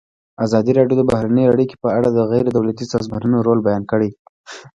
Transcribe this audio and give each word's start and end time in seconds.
ازادي 0.45 0.71
راډیو 0.79 0.97
د 0.99 1.03
بهرنۍ 1.11 1.43
اړیکې 1.47 1.75
په 1.83 1.89
اړه 1.97 2.09
د 2.11 2.19
غیر 2.31 2.45
دولتي 2.55 2.85
سازمانونو 2.93 3.37
رول 3.47 3.59
بیان 3.67 3.83
کړی. 3.91 4.09